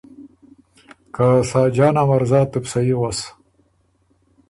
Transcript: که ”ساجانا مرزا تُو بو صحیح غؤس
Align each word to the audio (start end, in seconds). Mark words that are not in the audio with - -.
که 1.15 1.27
”ساجانا 1.51 2.03
مرزا 2.09 2.41
تُو 2.51 2.59
بو 2.63 2.69
صحیح 2.71 2.97
غؤس 2.99 3.19